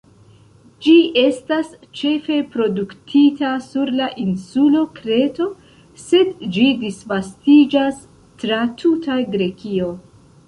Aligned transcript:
Ĝi 0.83 0.93
estas 1.23 1.67
ĉefe 1.97 2.37
produktita 2.55 3.51
sur 3.65 3.91
la 3.99 4.07
insulo 4.23 4.81
Kreto, 4.97 5.47
sed 6.07 6.33
ĝi 6.55 6.65
disvastiĝas 6.85 8.01
tra 8.45 8.63
tuta 8.83 9.19
Grekio. 9.37 9.91